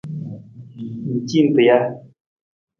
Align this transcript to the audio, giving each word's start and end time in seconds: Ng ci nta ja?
Ng 1.11 1.19
ci 1.27 1.39
nta 1.47 1.61
ja? 1.67 1.79